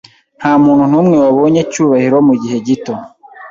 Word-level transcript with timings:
Ntamuntu 0.37 0.83
numwe 0.91 1.15
wabonye 1.23 1.61
Cyubahiro 1.71 2.17
mugihe 2.27 2.57
gito. 2.67 2.93